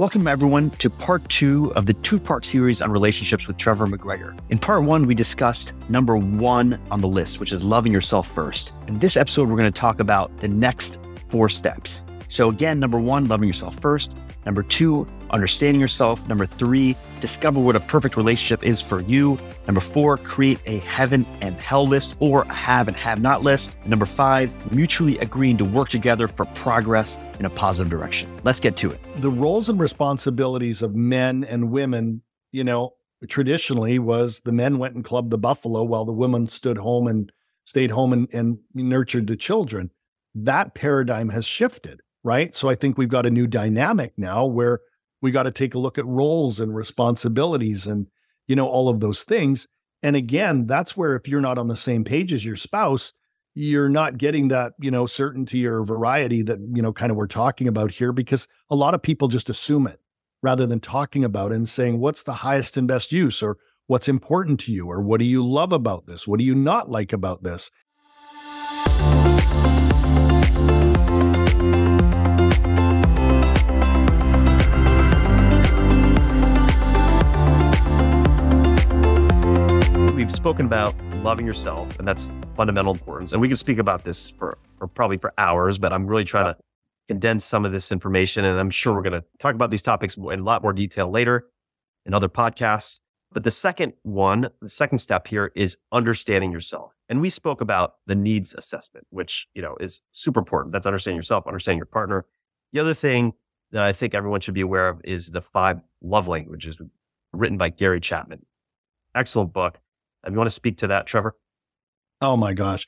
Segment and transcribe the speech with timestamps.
[0.00, 4.34] Welcome, everyone, to part two of the two part series on relationships with Trevor McGregor.
[4.48, 8.72] In part one, we discussed number one on the list, which is loving yourself first.
[8.88, 12.06] In this episode, we're going to talk about the next four steps.
[12.30, 14.16] So, again, number one, loving yourself first.
[14.46, 16.26] Number two, understanding yourself.
[16.28, 19.36] Number three, discover what a perfect relationship is for you.
[19.66, 23.78] Number four, create a heaven and hell list or a have and have not list.
[23.80, 28.30] And number five, mutually agreeing to work together for progress in a positive direction.
[28.44, 29.00] Let's get to it.
[29.16, 32.22] The roles and responsibilities of men and women,
[32.52, 32.94] you know,
[33.28, 37.32] traditionally was the men went and clubbed the buffalo while the women stood home and
[37.64, 39.90] stayed home and, and nurtured the children.
[40.34, 42.54] That paradigm has shifted, right?
[42.54, 44.80] So I think we've got a new dynamic now where
[45.22, 48.06] we got to take a look at roles and responsibilities and
[48.46, 49.66] you know all of those things.
[50.02, 53.12] And again that's where if you're not on the same page as your spouse
[53.54, 57.26] you're not getting that you know certainty or variety that you know kind of we're
[57.26, 60.00] talking about here because a lot of people just assume it
[60.42, 63.42] rather than talking about it and saying what's the highest and best use?
[63.42, 64.86] or what's important to you?
[64.86, 66.26] or what do you love about this?
[66.26, 67.70] What do you not like about this
[80.40, 83.34] spoken about loving yourself, and that's fundamental importance.
[83.34, 86.54] And we can speak about this for, for probably for hours, but I'm really trying
[86.54, 86.56] to
[87.08, 88.46] condense some of this information.
[88.46, 91.10] And I'm sure we're going to talk about these topics in a lot more detail
[91.10, 91.44] later
[92.06, 93.00] in other podcasts.
[93.30, 96.94] But the second one, the second step here is understanding yourself.
[97.10, 100.72] And we spoke about the needs assessment, which, you know, is super important.
[100.72, 102.24] That's understanding yourself, understanding your partner.
[102.72, 103.34] The other thing
[103.72, 106.80] that I think everyone should be aware of is the five love languages
[107.30, 108.46] written by Gary Chapman.
[109.14, 109.80] Excellent book.
[110.28, 111.36] You want to speak to that, Trevor?
[112.20, 112.86] Oh my gosh.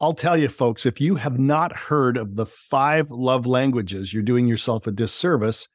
[0.00, 4.22] I'll tell you, folks, if you have not heard of the five love languages, you're
[4.22, 5.68] doing yourself a disservice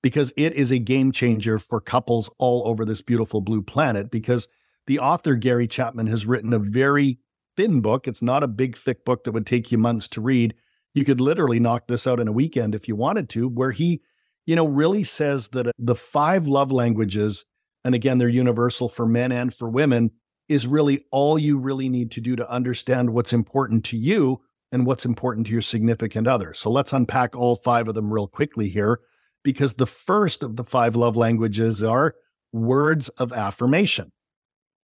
[0.00, 4.10] because it is a game changer for couples all over this beautiful blue planet.
[4.10, 4.48] Because
[4.86, 7.18] the author, Gary Chapman, has written a very
[7.56, 8.06] thin book.
[8.06, 10.54] It's not a big, thick book that would take you months to read.
[10.92, 14.02] You could literally knock this out in a weekend if you wanted to, where he,
[14.46, 17.44] you know, really says that uh, the five love languages,
[17.84, 20.12] and again, they're universal for men and for women,
[20.48, 24.40] is really all you really need to do to understand what's important to you
[24.70, 26.52] and what's important to your significant other.
[26.52, 29.00] So let's unpack all five of them real quickly here,
[29.42, 32.14] because the first of the five love languages are
[32.52, 34.12] words of affirmation.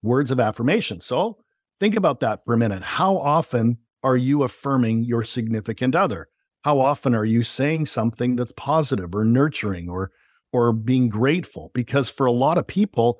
[0.02, 1.00] Words of affirmation.
[1.00, 1.38] So
[1.78, 2.82] think about that for a minute.
[2.82, 6.28] How often are you affirming your significant other?
[6.62, 10.10] How often are you saying something that's positive or nurturing or
[10.52, 11.70] or being grateful?
[11.74, 13.18] Because for a lot of people,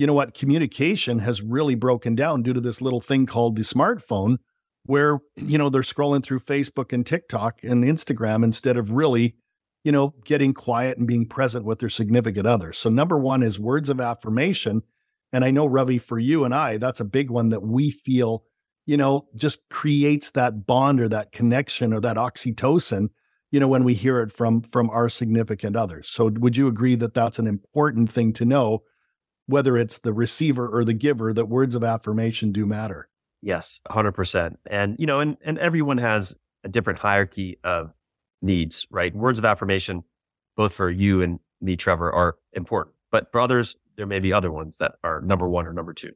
[0.00, 3.62] you know what, communication has really broken down due to this little thing called the
[3.62, 4.38] smartphone,
[4.84, 9.36] where, you know, they're scrolling through Facebook and TikTok and Instagram instead of really,
[9.84, 12.72] you know, getting quiet and being present with their significant other.
[12.72, 14.84] So, number one is words of affirmation.
[15.34, 18.44] And I know, Ravi, for you and I, that's a big one that we feel,
[18.86, 23.08] you know, just creates that bond or that connection or that oxytocin
[23.50, 26.94] you know when we hear it from from our significant others so would you agree
[26.94, 28.84] that that's an important thing to know
[29.50, 33.08] whether it's the receiver or the giver, that words of affirmation do matter.
[33.42, 34.56] Yes, 100%.
[34.70, 37.92] And, you know, and, and everyone has a different hierarchy of
[38.42, 39.14] needs, right?
[39.14, 40.04] Words of affirmation,
[40.56, 42.94] both for you and me, Trevor, are important.
[43.10, 46.12] But for others, there may be other ones that are number one or number two.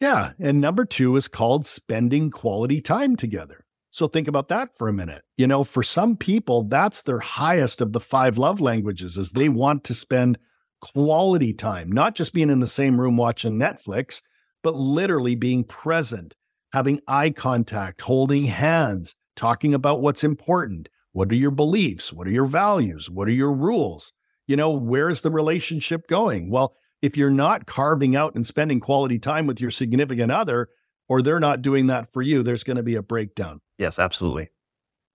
[0.00, 0.32] Yeah.
[0.38, 3.64] And number two is called spending quality time together.
[3.90, 5.22] So think about that for a minute.
[5.36, 9.50] You know, for some people, that's their highest of the five love languages is they
[9.50, 10.38] want to spend
[10.82, 14.20] quality time, not just being in the same room watching Netflix,
[14.62, 16.34] but literally being present,
[16.72, 20.88] having eye contact, holding hands, talking about what's important.
[21.12, 22.12] What are your beliefs?
[22.12, 23.08] What are your values?
[23.08, 24.12] What are your rules?
[24.46, 26.50] You know, where's the relationship going?
[26.50, 30.68] Well, if you're not carving out and spending quality time with your significant other,
[31.08, 33.60] or they're not doing that for you, there's going to be a breakdown.
[33.78, 34.48] Yes, absolutely.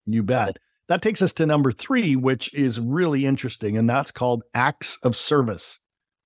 [0.05, 0.57] You bet.
[0.87, 5.15] That takes us to number three, which is really interesting, and that's called acts of
[5.15, 5.79] service.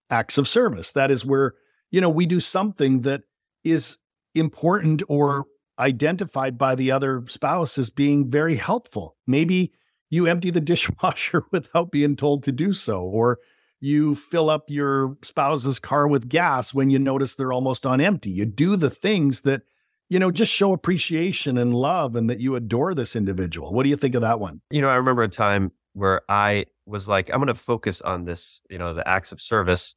[0.10, 0.92] Acts of service.
[0.92, 1.56] That is where,
[1.90, 3.22] you know, we do something that
[3.64, 3.98] is
[4.36, 5.46] important or
[5.80, 9.18] identified by the other spouse as being very helpful.
[9.26, 9.74] Maybe
[10.10, 13.40] you empty the dishwasher without being told to do so, or
[13.80, 18.30] you fill up your spouse's car with gas when you notice they're almost on empty.
[18.30, 19.64] You do the things that
[20.12, 23.72] you know, just show appreciation and love and that you adore this individual.
[23.72, 24.60] What do you think of that one?
[24.70, 28.26] You know, I remember a time where I was like, I'm going to focus on
[28.26, 29.96] this, you know, the acts of service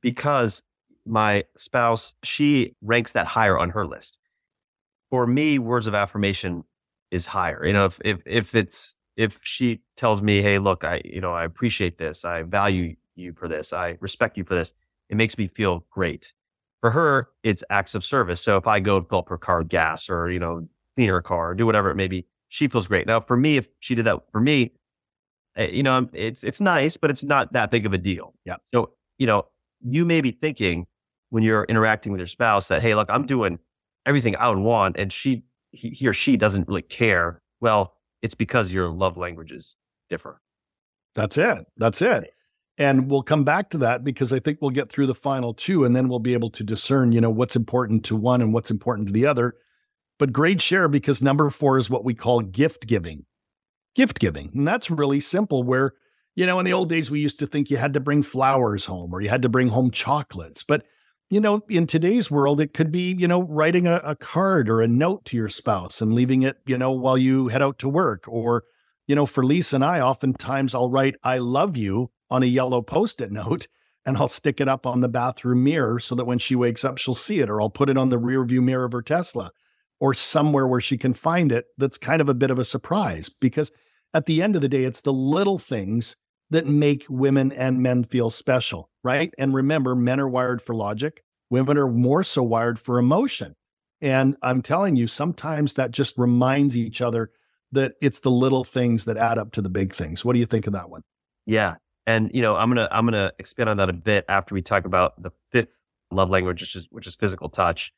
[0.00, 0.60] because
[1.06, 4.18] my spouse, she ranks that higher on her list.
[5.08, 6.64] For me, words of affirmation
[7.12, 7.64] is higher.
[7.64, 11.32] You know, if, if, if it's if she tells me, Hey, look, I, you know,
[11.32, 12.24] I appreciate this.
[12.24, 13.72] I value you for this.
[13.72, 14.74] I respect you for this.
[15.08, 16.32] It makes me feel great.
[16.84, 18.42] For her, it's acts of service.
[18.42, 21.54] So if I go fill her car gas or, you know, clean her car or
[21.54, 23.06] do whatever it may be, she feels great.
[23.06, 24.74] Now, for me, if she did that for me,
[25.56, 28.34] eh, you know, it's, it's nice, but it's not that big of a deal.
[28.44, 28.56] Yeah.
[28.74, 29.46] So, you know,
[29.80, 30.86] you may be thinking
[31.30, 33.60] when you're interacting with your spouse that, Hey, look, I'm doing
[34.04, 34.98] everything I would want.
[34.98, 37.40] And she, he, he or she doesn't really care.
[37.62, 39.74] Well, it's because your love languages
[40.10, 40.42] differ.
[41.14, 41.64] That's it.
[41.78, 42.34] That's it.
[42.76, 45.84] And we'll come back to that because I think we'll get through the final two
[45.84, 48.70] and then we'll be able to discern, you know, what's important to one and what's
[48.70, 49.54] important to the other.
[50.18, 53.26] But great share because number four is what we call gift giving.
[53.94, 54.50] Gift giving.
[54.54, 55.92] And that's really simple where,
[56.34, 58.86] you know, in the old days, we used to think you had to bring flowers
[58.86, 60.64] home or you had to bring home chocolates.
[60.64, 60.84] But,
[61.30, 64.80] you know, in today's world, it could be, you know, writing a, a card or
[64.80, 67.88] a note to your spouse and leaving it, you know, while you head out to
[67.88, 68.24] work.
[68.26, 68.64] Or,
[69.06, 72.82] you know, for Lisa and I, oftentimes I'll write, I love you on a yellow
[72.82, 73.68] post it note
[74.04, 76.98] and I'll stick it up on the bathroom mirror so that when she wakes up,
[76.98, 79.50] she'll see it, or I'll put it on the rear view mirror of her Tesla
[80.00, 83.30] or somewhere where she can find it that's kind of a bit of a surprise.
[83.40, 83.72] Because
[84.12, 86.16] at the end of the day, it's the little things
[86.50, 89.32] that make women and men feel special, right?
[89.38, 93.54] And remember, men are wired for logic, women are more so wired for emotion.
[94.00, 97.30] And I'm telling you, sometimes that just reminds each other
[97.72, 100.24] that it's the little things that add up to the big things.
[100.24, 101.02] What do you think of that one?
[101.46, 101.76] Yeah.
[102.06, 104.84] And you know, I'm gonna I'm gonna expand on that a bit after we talk
[104.84, 105.68] about the fifth
[106.10, 107.92] love language, which is which is physical touch.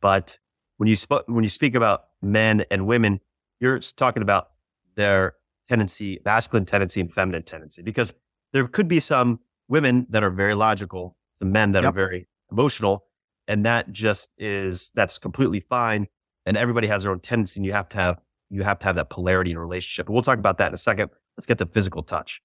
[0.00, 0.38] But
[0.76, 3.20] when you sp- when you speak about men and women,
[3.60, 4.50] you're talking about
[4.94, 5.34] their
[5.68, 8.14] tendency, masculine tendency and feminine tendency, because
[8.52, 11.90] there could be some women that are very logical, some men that yep.
[11.90, 13.04] are very emotional,
[13.46, 16.06] and that just is that's completely fine.
[16.46, 18.20] And everybody has their own tendency, and you have to have
[18.50, 20.08] you have to have that polarity in a relationship.
[20.08, 21.10] we'll talk about that in a second.
[21.36, 22.40] Let's get to physical touch.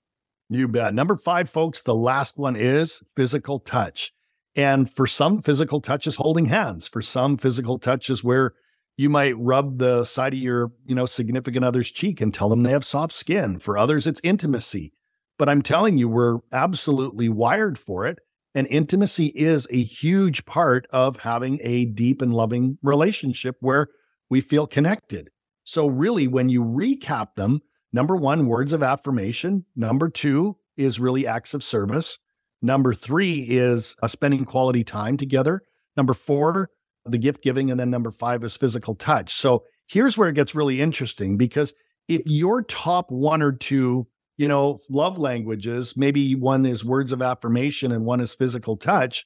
[0.53, 0.93] You bet.
[0.93, 4.13] Number five, folks, the last one is physical touch.
[4.55, 6.87] And for some, physical touch is holding hands.
[6.87, 8.53] For some, physical touch is where
[8.95, 12.61] you might rub the side of your, you know, significant other's cheek and tell them
[12.61, 13.57] they have soft skin.
[13.57, 14.93] For others, it's intimacy.
[15.39, 18.19] But I'm telling you, we're absolutely wired for it.
[18.53, 23.87] And intimacy is a huge part of having a deep and loving relationship where
[24.29, 25.29] we feel connected.
[25.63, 27.61] So, really, when you recap them,
[27.93, 29.65] Number one, words of affirmation.
[29.75, 32.17] Number two is really acts of service.
[32.61, 35.61] Number three is uh, spending quality time together.
[35.95, 36.69] Number four,
[37.05, 37.69] the gift giving.
[37.69, 39.33] And then number five is physical touch.
[39.33, 41.73] So here's where it gets really interesting because
[42.07, 44.07] if your top one or two,
[44.37, 49.25] you know, love languages, maybe one is words of affirmation and one is physical touch,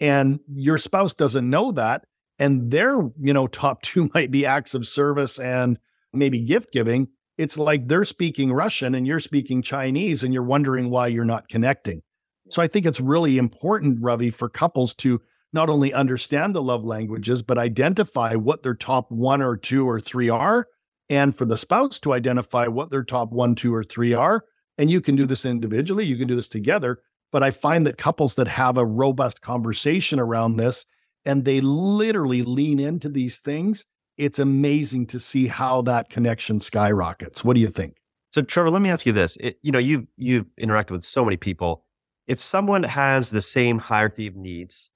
[0.00, 2.04] and your spouse doesn't know that,
[2.38, 5.78] and their, you know, top two might be acts of service and
[6.12, 10.90] maybe gift giving, it's like they're speaking Russian and you're speaking Chinese and you're wondering
[10.90, 12.02] why you're not connecting.
[12.50, 15.20] So I think it's really important, Ravi, for couples to
[15.52, 20.00] not only understand the love languages, but identify what their top one or two or
[20.00, 20.66] three are,
[21.08, 24.42] and for the spouse to identify what their top one, two, or three are.
[24.78, 26.98] And you can do this individually, you can do this together.
[27.32, 30.86] But I find that couples that have a robust conversation around this
[31.24, 33.84] and they literally lean into these things,
[34.16, 37.44] it's amazing to see how that connection skyrockets.
[37.44, 37.96] What do you think?
[38.32, 39.36] So, Trevor, let me ask you this.
[39.40, 41.84] It, you know, you've you've interacted with so many people.
[42.26, 44.90] If someone has the same hierarchy of needs,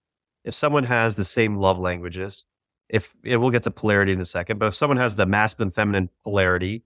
[0.45, 2.45] if someone has the same love languages,
[2.89, 5.71] if and we'll get to polarity in a second, but if someone has the masculine
[5.71, 6.85] feminine polarity,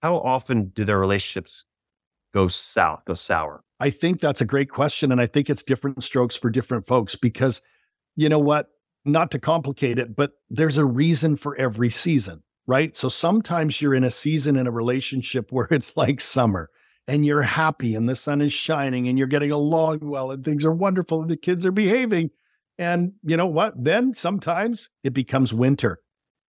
[0.00, 1.64] how often do their relationships
[2.32, 3.64] go south, go sour?
[3.80, 5.10] I think that's a great question.
[5.10, 7.60] And I think it's different strokes for different folks because
[8.16, 8.68] you know what?
[9.04, 12.96] Not to complicate it, but there's a reason for every season, right?
[12.96, 16.70] So sometimes you're in a season in a relationship where it's like summer
[17.06, 20.64] and you're happy and the sun is shining and you're getting along well and things
[20.64, 22.30] are wonderful and the kids are behaving.
[22.78, 23.74] And you know what?
[23.82, 26.00] Then sometimes it becomes winter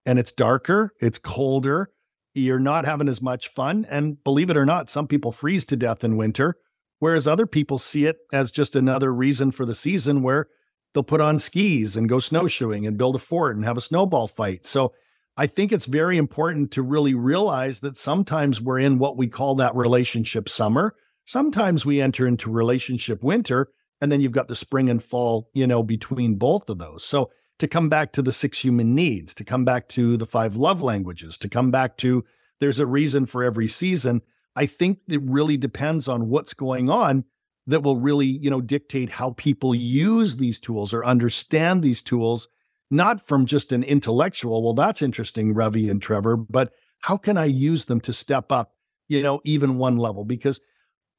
[0.05, 1.89] and it's darker, it's colder,
[2.33, 3.85] you're not having as much fun.
[3.89, 6.55] And believe it or not, some people freeze to death in winter,
[7.00, 10.47] whereas other people see it as just another reason for the season where
[10.95, 14.27] they'll put on skis and go snowshoeing and build a fort and have a snowball
[14.27, 14.65] fight.
[14.65, 14.93] So
[15.37, 19.55] I think it's very important to really realize that sometimes we're in what we call
[19.55, 20.95] that relationship summer.
[21.25, 23.67] Sometimes we enter into relationship winter,
[23.99, 27.03] and then you've got the spring and fall, you know, between both of those.
[27.03, 30.55] So to come back to the six human needs, to come back to the five
[30.55, 32.23] love languages, to come back to
[32.61, 34.21] there's a reason for every season.
[34.55, 37.25] I think it really depends on what's going on
[37.67, 42.48] that will really, you know, dictate how people use these tools or understand these tools,
[42.91, 47.45] not from just an intellectual, well, that's interesting, Ravi and Trevor, but how can I
[47.45, 48.75] use them to step up
[49.07, 50.60] you know, even one level because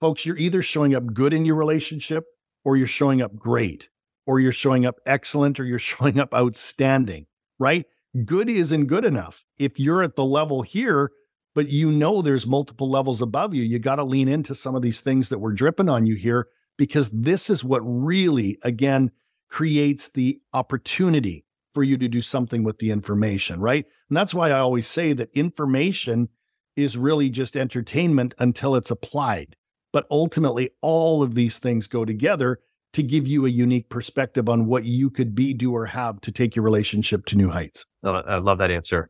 [0.01, 2.25] folks, you're either showing up good in your relationship
[2.65, 3.89] or you're showing up great
[4.27, 7.27] or you're showing up excellent or you're showing up outstanding,
[7.59, 7.87] right?
[8.25, 9.45] Good isn't good enough.
[9.59, 11.11] If you're at the level here,
[11.57, 14.83] but you know there's multiple levels above you, you got to lean into some of
[14.83, 19.11] these things that we're dripping on you here because this is what really, again,
[19.49, 23.87] creates the opportunity for you to do something with the information, right?
[24.11, 26.29] And that's why I always say that information
[26.77, 29.57] is really just entertainment until it's applied.
[29.95, 32.61] But ultimately, all of these things go together
[32.93, 36.33] to give you a unique perspective on what you could be, do, or have to
[36.33, 37.87] take your relationship to new heights.
[38.05, 39.09] I love that answer.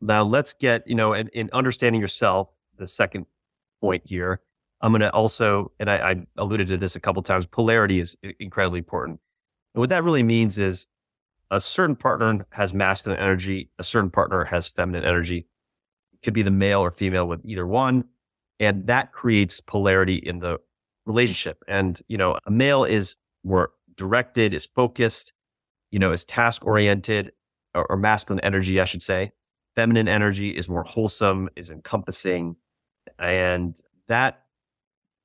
[0.00, 3.26] Now let's get, you know, in, in understanding yourself, the second
[3.80, 4.40] point here,
[4.80, 8.16] I'm going to also, and I, I, alluded to this a couple times, polarity is
[8.38, 9.20] incredibly important.
[9.74, 10.86] And what that really means is
[11.50, 15.46] a certain partner has masculine energy, a certain partner has feminine energy.
[16.12, 18.04] It could be the male or female with either one.
[18.60, 20.58] And that creates polarity in the
[21.06, 21.62] relationship.
[21.66, 25.32] And, you know, a male is more directed, is focused,
[25.90, 27.32] you know, is task oriented
[27.74, 29.32] or, or masculine energy, I should say.
[29.78, 32.56] Feminine energy is more wholesome, is encompassing.
[33.16, 33.76] And
[34.08, 34.42] that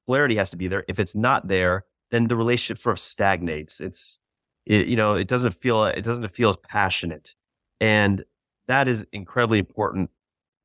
[0.06, 0.84] polarity has to be there.
[0.88, 3.82] If it's not there, then the relationship sort of stagnates.
[3.82, 4.20] It's,
[4.68, 7.34] it, you know, it doesn't feel, it doesn't feel as passionate.
[7.82, 8.26] And
[8.68, 10.12] that is incredibly important.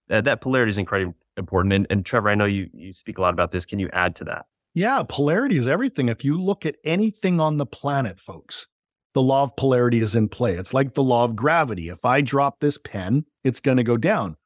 [0.09, 1.73] That, that polarity is incredibly important.
[1.73, 3.65] And, and Trevor, I know you, you speak a lot about this.
[3.65, 4.45] Can you add to that?
[4.75, 6.11] Yeah, polarity is everything.
[6.11, 8.67] If you look at anything on the planet, folks,
[9.15, 10.55] the law of polarity is in play.
[10.55, 11.89] It's like the law of gravity.
[11.89, 14.37] If I drop this pen, it's going to go down.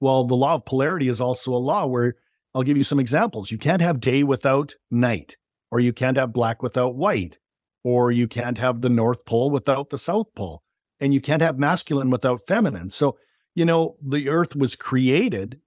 [0.00, 2.14] Well, the law of polarity is also a law where
[2.54, 3.50] I'll give you some examples.
[3.50, 5.36] You can't have day without night,
[5.70, 7.38] or you can't have black without white,
[7.82, 10.62] or you can't have the North Pole without the South Pole,
[11.00, 12.90] and you can't have masculine without feminine.
[12.90, 13.18] So,
[13.54, 15.58] you know, the earth was created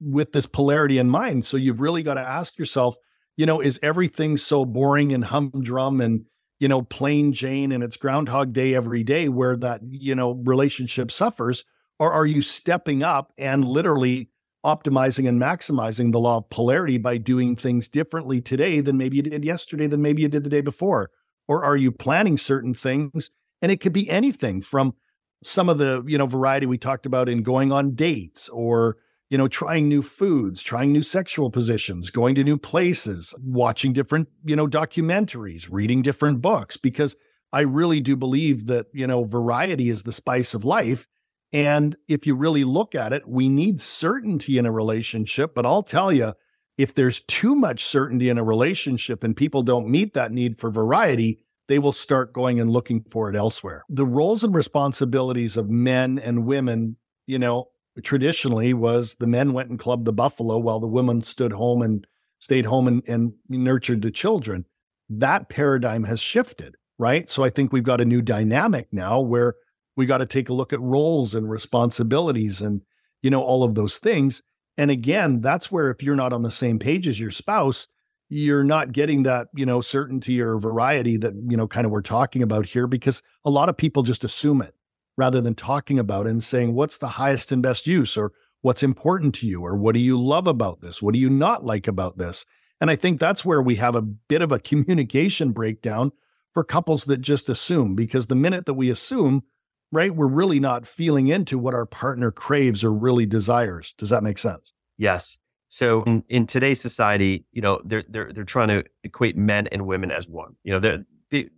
[0.00, 1.46] with this polarity in mind.
[1.46, 2.96] So you've really got to ask yourself,
[3.36, 6.26] you know, is everything so boring and humdrum and,
[6.60, 11.10] you know, plain Jane and it's Groundhog Day every day where that, you know, relationship
[11.10, 11.64] suffers?
[11.98, 14.30] Or are you stepping up and literally
[14.64, 19.22] optimizing and maximizing the law of polarity by doing things differently today than maybe you
[19.22, 21.10] did yesterday, than maybe you did the day before?
[21.48, 23.30] Or are you planning certain things?
[23.62, 24.94] And it could be anything from
[25.42, 28.98] some of the, you know, variety we talked about in going on dates or,
[29.30, 34.28] you know, trying new foods, trying new sexual positions, going to new places, watching different,
[34.44, 37.16] you know, documentaries, reading different books, because
[37.52, 41.06] I really do believe that, you know, variety is the spice of life.
[41.52, 45.54] And if you really look at it, we need certainty in a relationship.
[45.54, 46.34] But I'll tell you,
[46.76, 50.70] if there's too much certainty in a relationship and people don't meet that need for
[50.70, 53.84] variety, they will start going and looking for it elsewhere.
[53.88, 56.96] The roles and responsibilities of men and women,
[57.26, 57.69] you know,
[58.02, 62.06] traditionally was the men went and clubbed the buffalo while the women stood home and
[62.38, 64.64] stayed home and, and nurtured the children.
[65.08, 67.28] That paradigm has shifted, right?
[67.28, 69.56] So I think we've got a new dynamic now where
[69.96, 72.82] we got to take a look at roles and responsibilities and
[73.22, 74.42] you know all of those things
[74.78, 77.86] and again that's where if you're not on the same page as your spouse
[78.28, 82.00] you're not getting that you know certainty or variety that you know kind of we're
[82.00, 84.74] talking about here because a lot of people just assume it
[85.20, 88.82] rather than talking about it and saying what's the highest and best use or what's
[88.82, 91.86] important to you or what do you love about this what do you not like
[91.86, 92.44] about this
[92.80, 96.10] and i think that's where we have a bit of a communication breakdown
[96.52, 99.44] for couples that just assume because the minute that we assume
[99.92, 100.14] right?
[100.14, 103.94] We're really not feeling into what our partner craves or really desires.
[103.98, 104.72] Does that make sense?
[104.96, 105.38] Yes.
[105.68, 109.86] So in, in today's society, you know, they're they're they're trying to equate men and
[109.86, 110.56] women as one.
[110.64, 111.50] You know, they're, they,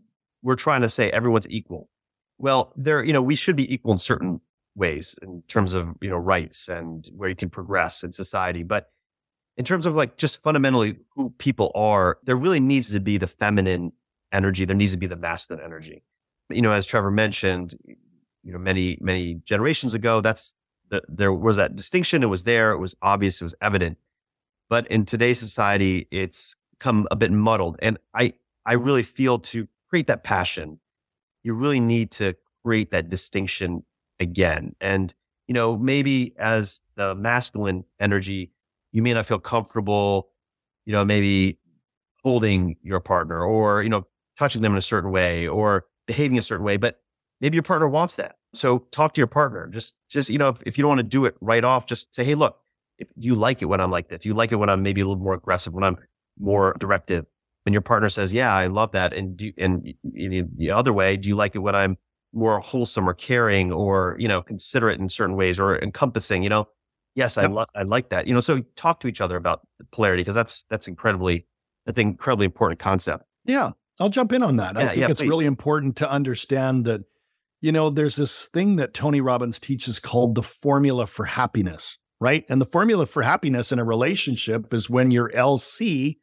[0.43, 1.89] we're trying to say everyone's equal.
[2.43, 4.41] Well, there, you know, we should be equal in certain
[4.75, 8.91] ways in terms of you know rights and where you can progress in society, but
[9.57, 13.29] in terms of like just fundamentally who people are, there really needs to be the
[13.29, 13.93] feminine
[14.33, 14.65] energy.
[14.65, 16.03] There needs to be the masculine energy.
[16.51, 17.75] You know, as Trevor mentioned,
[18.43, 20.21] you know, many, many generations ago.
[20.21, 20.55] That's
[20.91, 22.25] the, there was that distinction.
[22.25, 22.73] It was there.
[22.73, 23.41] It was obvious.
[23.41, 23.99] It was evident.
[24.69, 27.77] But in today's society, it's come a bit muddled.
[27.81, 28.33] And I,
[28.67, 30.81] I really feel to create that passion,
[31.43, 32.35] you really need to
[32.65, 33.85] create that distinction
[34.21, 34.75] again.
[34.81, 35.13] And,
[35.49, 38.53] you know, maybe as the masculine energy,
[38.93, 40.29] you may not feel comfortable,
[40.85, 41.59] you know, maybe
[42.23, 44.07] holding your partner or, you know,
[44.39, 46.77] touching them in a certain way or behaving a certain way.
[46.77, 47.01] But
[47.41, 48.37] maybe your partner wants that.
[48.55, 49.67] So talk to your partner.
[49.67, 52.15] Just, just, you know, if, if you don't want to do it right off, just
[52.15, 52.59] say, Hey, look,
[52.99, 55.01] if you like it when I'm like this, do you like it when I'm maybe
[55.01, 55.97] a little more aggressive, when I'm
[56.39, 57.27] more directive?
[57.65, 59.13] When your partner says, yeah, I love that.
[59.13, 61.97] And do, and the other way, do you like it when I'm
[62.33, 66.67] more wholesome or caring or, you know, considerate in certain ways or encompassing, you know,
[67.15, 68.27] Yes, I, lo- I like that.
[68.27, 71.47] You know, so talk to each other about polarity because that's that's incredibly
[71.85, 73.25] that's an incredibly important concept.
[73.45, 74.77] Yeah, I'll jump in on that.
[74.77, 75.29] Yeah, I think yeah, it's please.
[75.29, 77.03] really important to understand that,
[77.61, 82.45] you know, there's this thing that Tony Robbins teaches called the formula for happiness, right?
[82.49, 86.19] And the formula for happiness in a relationship is when your LC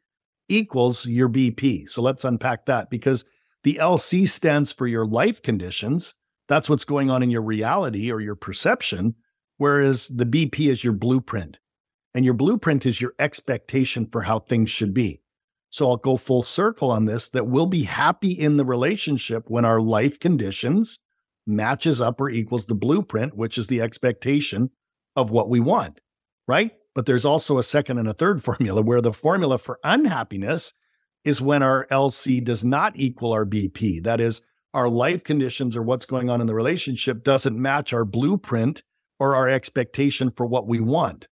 [0.50, 1.88] equals your BP.
[1.88, 3.24] So let's unpack that because
[3.62, 6.14] the LC stands for your life conditions.
[6.48, 9.14] That's what's going on in your reality or your perception,
[9.58, 11.58] whereas the BP is your blueprint.
[12.14, 15.22] And your blueprint is your expectation for how things should be.
[15.70, 19.64] So I'll go full circle on this that we'll be happy in the relationship when
[19.64, 20.98] our life conditions
[21.46, 24.70] matches up or equals the blueprint, which is the expectation
[25.14, 26.00] of what we want,
[26.48, 26.72] right?
[27.00, 30.74] But there's also a second and a third formula where the formula for unhappiness
[31.24, 34.02] is when our LC does not equal our BP.
[34.02, 34.42] That is,
[34.74, 38.82] our life conditions or what's going on in the relationship doesn't match our blueprint
[39.18, 41.26] or our expectation for what we want,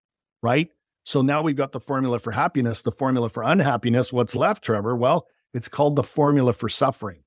[0.44, 0.70] right?
[1.04, 4.14] So now we've got the formula for happiness, the formula for unhappiness.
[4.14, 4.96] What's left, Trevor?
[4.96, 7.24] Well, it's called the formula for suffering.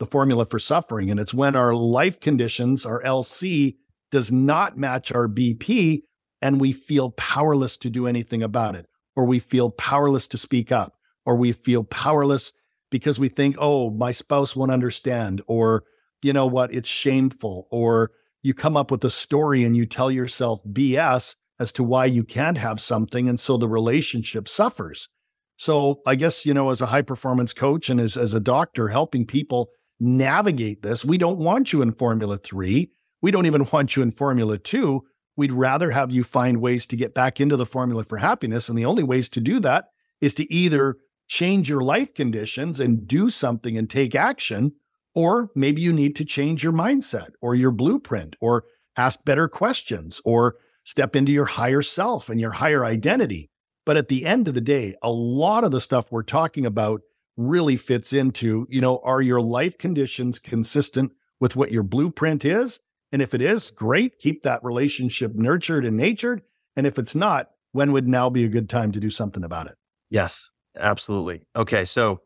[0.00, 1.08] The formula for suffering.
[1.08, 3.76] And it's when our life conditions, our LC,
[4.10, 6.02] does not match our BP
[6.44, 8.86] and we feel powerless to do anything about it,
[9.16, 12.52] or we feel powerless to speak up, or we feel powerless
[12.90, 15.84] because we think, oh, my spouse won't understand, or
[16.20, 18.10] you know what, it's shameful, or
[18.42, 22.22] you come up with a story and you tell yourself BS as to why you
[22.22, 23.26] can't have something.
[23.26, 25.08] And so the relationship suffers.
[25.56, 28.88] So I guess, you know, as a high performance coach and as, as a doctor
[28.88, 32.90] helping people navigate this, we don't want you in Formula Three.
[33.22, 35.04] We don't even want you in Formula Two.
[35.36, 38.68] We'd rather have you find ways to get back into the formula for happiness.
[38.68, 39.86] And the only ways to do that
[40.20, 44.72] is to either change your life conditions and do something and take action,
[45.14, 48.64] or maybe you need to change your mindset or your blueprint or
[48.96, 53.50] ask better questions or step into your higher self and your higher identity.
[53.86, 57.02] But at the end of the day, a lot of the stuff we're talking about
[57.36, 62.80] really fits into, you know, are your life conditions consistent with what your blueprint is?
[63.14, 66.42] And if it is, great, keep that relationship nurtured and natured.
[66.74, 69.68] And if it's not, when would now be a good time to do something about
[69.68, 69.76] it?
[70.10, 71.46] Yes, absolutely.
[71.54, 72.22] Okay, so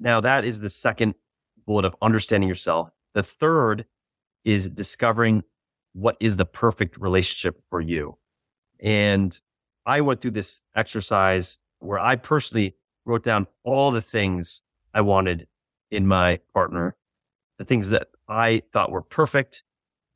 [0.00, 1.14] now that is the second
[1.68, 2.90] bullet of understanding yourself.
[3.14, 3.84] The third
[4.44, 5.44] is discovering
[5.92, 8.18] what is the perfect relationship for you.
[8.80, 9.40] And
[9.86, 15.46] I went through this exercise where I personally wrote down all the things I wanted
[15.92, 16.96] in my partner,
[17.60, 19.62] the things that I thought were perfect.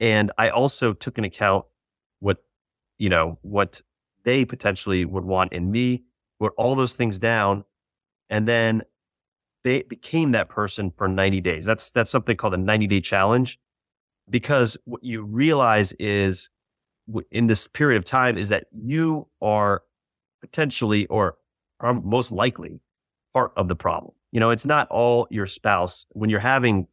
[0.02, 1.64] And I also took into account
[2.18, 2.38] what,
[2.98, 3.80] you know, what
[4.24, 6.02] they potentially would want in me,
[6.40, 7.64] wrote all those things down.
[8.28, 8.82] And then
[9.62, 11.64] they became that person for 90 days.
[11.64, 13.60] That's, that's something called a 90 day challenge
[14.28, 16.50] because what you realize is
[17.30, 19.82] in this period of time is that you are
[20.40, 21.36] potentially or
[21.78, 22.80] are most likely
[23.32, 24.14] part of the problem.
[24.32, 26.06] You know, it's not all your spouse.
[26.10, 26.88] When you're having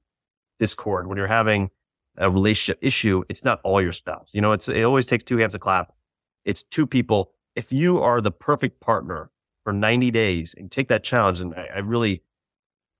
[0.59, 1.71] discord, when you're having
[2.19, 4.29] a relationship issue, it's not all your spouse.
[4.33, 5.93] You know, it's it always takes two hands to clap.
[6.45, 7.31] It's two people.
[7.55, 9.31] If you are the perfect partner
[9.63, 12.23] for 90 days and take that challenge, and I, I really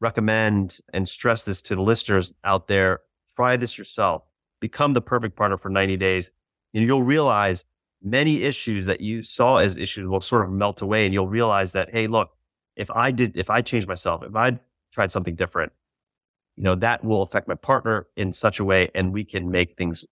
[0.01, 3.01] recommend and stress this to the listeners out there,
[3.35, 4.23] try this yourself.
[4.59, 6.31] Become the perfect partner for 90 days.
[6.73, 7.65] And you'll realize
[8.01, 11.05] many issues that you saw as issues will sort of melt away.
[11.05, 12.31] And you'll realize that, hey, look,
[12.75, 14.59] if I did, if I changed myself, if I
[14.91, 15.71] tried something different,
[16.59, 19.77] you know, that will affect my partner in such a way and we can make
[19.77, 20.03] things,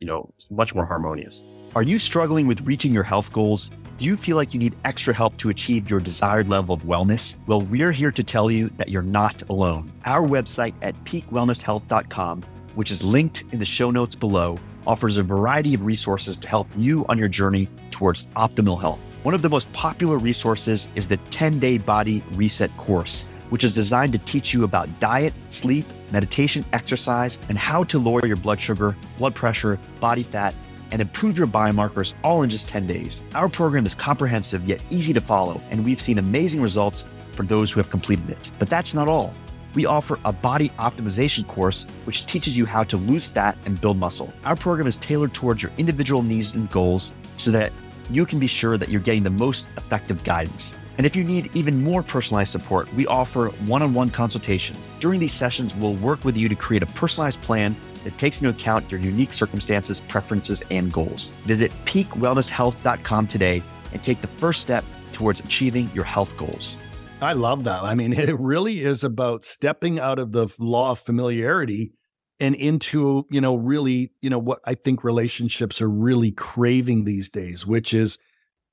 [0.00, 1.42] you know, much more harmonious.
[1.74, 3.70] Are you struggling with reaching your health goals?
[3.96, 7.36] Do you feel like you need extra help to achieve your desired level of wellness?
[7.46, 9.90] Well, we're here to tell you that you're not alone.
[10.04, 12.42] Our website at peakwellnesshealth.com,
[12.74, 16.68] which is linked in the show notes below, offers a variety of resources to help
[16.76, 19.00] you on your journey towards optimal health.
[19.22, 23.72] One of the most popular resources is the 10 day body reset course, which is
[23.72, 28.60] designed to teach you about diet, sleep, meditation, exercise, and how to lower your blood
[28.60, 30.54] sugar, blood pressure, body fat,
[30.90, 33.22] and improve your biomarkers all in just 10 days.
[33.34, 37.70] Our program is comprehensive yet easy to follow, and we've seen amazing results for those
[37.70, 38.50] who have completed it.
[38.58, 39.34] But that's not all.
[39.74, 43.98] We offer a body optimization course, which teaches you how to lose fat and build
[43.98, 44.32] muscle.
[44.44, 47.72] Our program is tailored towards your individual needs and goals so that
[48.10, 50.74] you can be sure that you're getting the most effective guidance.
[50.98, 54.88] And if you need even more personalized support, we offer one on one consultations.
[54.98, 58.50] During these sessions, we'll work with you to create a personalized plan that takes into
[58.50, 61.32] account your unique circumstances, preferences, and goals.
[61.46, 66.76] Visit peakwellnesshealth.com today and take the first step towards achieving your health goals.
[67.20, 67.84] I love that.
[67.84, 71.92] I mean, it really is about stepping out of the law of familiarity
[72.40, 77.30] and into, you know, really, you know, what I think relationships are really craving these
[77.30, 78.18] days, which is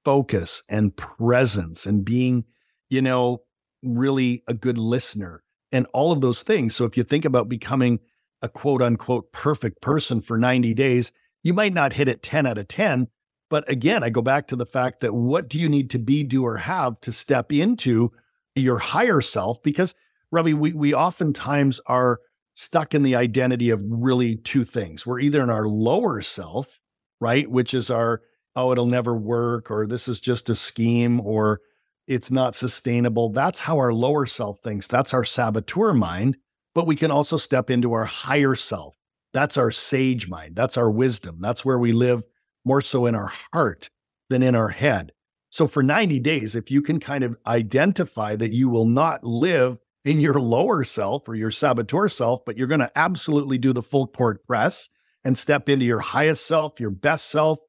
[0.06, 2.46] focus and presence and being,
[2.90, 3.42] you know,
[3.84, 6.76] really a good listener and all of those things.
[6.76, 8.00] So if you think about becoming
[8.42, 11.12] a quote unquote perfect person for 90 days,
[11.44, 13.08] you might not hit it 10 out of 10.
[13.50, 16.24] But again, I go back to the fact that what do you need to be,
[16.24, 18.12] do, or have to step into
[18.56, 19.62] your higher self?
[19.62, 19.94] Because,
[20.32, 22.20] Ravi, we, we oftentimes are
[22.56, 25.06] stuck in the identity of really two things.
[25.06, 26.82] We're either in our lower self,
[27.20, 27.50] right?
[27.50, 28.22] Which is our,
[28.56, 31.62] oh, it'll never work, or this is just a scheme, or
[32.08, 33.30] it's not sustainable.
[33.30, 34.88] That's how our lower self thinks.
[34.88, 36.38] That's our saboteur mind.
[36.74, 38.98] But we can also step into our higher self.
[39.34, 40.56] That's our sage mind.
[40.56, 41.38] That's our wisdom.
[41.42, 42.24] That's where we live
[42.66, 43.90] more so in our heart
[44.30, 45.12] than in our head.
[45.50, 49.78] So for 90 days, if you can kind of identify that you will not live
[50.04, 53.82] in your lower self or your saboteur self, but you're going to absolutely do the
[53.82, 54.90] full court press
[55.24, 57.60] and step into your highest self, your best self,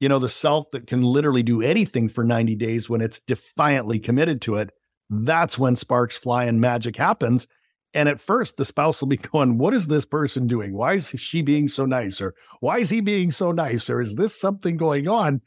[0.00, 3.98] you know, the self that can literally do anything for 90 days when it's defiantly
[3.98, 4.70] committed to it,
[5.08, 7.48] that's when sparks fly and magic happens.
[7.94, 10.74] And at first, the spouse will be going, What is this person doing?
[10.74, 12.20] Why is she being so nice?
[12.20, 13.88] Or why is he being so nice?
[13.88, 15.40] Or is this something going on?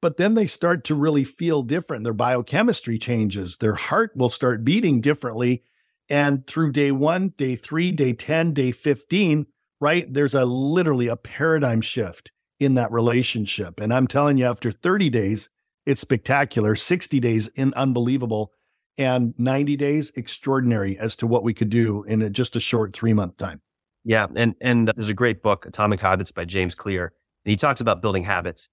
[0.00, 2.02] But then they start to really feel different.
[2.02, 5.62] Their biochemistry changes, their heart will start beating differently.
[6.08, 9.46] And through day one, day three, day 10, day 15,
[9.80, 10.12] right?
[10.12, 13.80] There's a literally a paradigm shift in that relationship.
[13.80, 15.48] And I'm telling you, after 30 days,
[15.86, 16.74] it's spectacular.
[16.74, 18.52] 60 days in unbelievable,
[18.98, 22.92] and 90 days extraordinary as to what we could do in a, just a short
[22.92, 23.60] three month time.
[24.04, 27.12] Yeah, and and there's a great book, Atomic Habits by James Clear,
[27.44, 28.68] and he talks about building habits.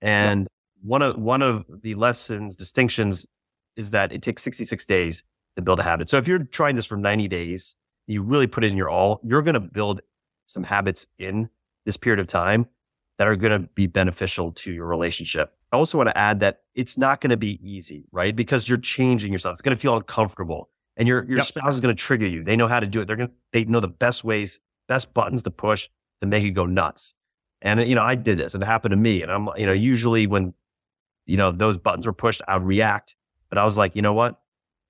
[0.00, 0.46] And yeah.
[0.82, 3.26] one of one of the lessons distinctions
[3.76, 5.24] is that it takes 66 days
[5.56, 6.10] to build a habit.
[6.10, 9.20] So if you're trying this for 90 days, you really put it in your all,
[9.24, 10.00] you're going to build
[10.46, 11.48] some habits in
[11.84, 12.66] this period of time
[13.18, 15.54] that are going to be beneficial to your relationship.
[15.72, 18.34] I also want to add that it's not going to be easy, right?
[18.34, 19.54] Because you're changing yourself.
[19.54, 21.46] It's going to feel uncomfortable and your, your yep.
[21.46, 22.44] spouse is going to trigger you.
[22.44, 23.06] They know how to do it.
[23.06, 25.88] They're going to, they know the best ways, best buttons to push
[26.20, 27.14] to make you go nuts.
[27.62, 29.22] And, you know, I did this and it happened to me.
[29.22, 30.54] And I'm, you know, usually when,
[31.26, 33.16] you know, those buttons were pushed, I would react.
[33.48, 34.40] But I was like, you know what?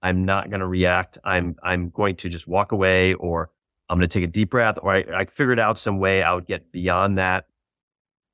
[0.03, 1.17] I'm not going to react.
[1.25, 3.51] I'm, I'm going to just walk away or
[3.89, 6.35] I'm going to take a deep breath or I, I figured out some way I
[6.35, 7.47] would get beyond that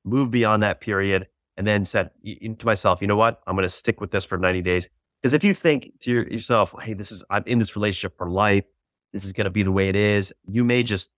[0.03, 3.41] moved beyond that period, and then said to myself, you know what?
[3.45, 4.89] I'm going to stick with this for 90 days.
[5.21, 8.65] Because if you think to yourself, hey, this is, I'm in this relationship for life,
[9.13, 11.09] this is going to be the way it is, you may just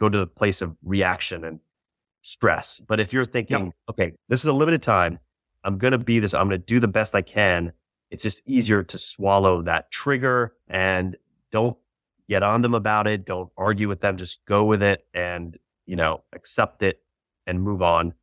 [0.00, 1.60] go to the place of reaction and
[2.22, 2.82] stress.
[2.86, 3.74] But if you're thinking, yep.
[3.88, 5.18] okay, this is a limited time,
[5.62, 7.72] I'm going to be this, I'm going to do the best I can,
[8.10, 11.16] it's just easier to swallow that trigger and
[11.50, 11.76] don't
[12.28, 13.24] get on them about it.
[13.24, 14.16] Don't argue with them.
[14.16, 17.00] Just go with it and, you know, accept it
[17.46, 18.14] and move on.